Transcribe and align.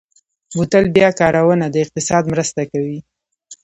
بوتل 0.55 0.85
بیا 0.95 1.09
کارونه 1.19 1.65
د 1.69 1.75
اقتصاد 1.83 2.23
مرسته 2.33 2.61
کوي. 2.71 2.99